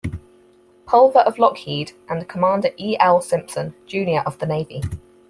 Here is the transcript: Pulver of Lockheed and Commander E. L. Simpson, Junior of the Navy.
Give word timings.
Pulver 0.87 1.19
of 1.19 1.37
Lockheed 1.37 1.91
and 2.09 2.27
Commander 2.27 2.71
E. 2.75 2.97
L. 2.99 3.21
Simpson, 3.21 3.75
Junior 3.85 4.21
of 4.25 4.39
the 4.39 4.47
Navy. 4.47 4.81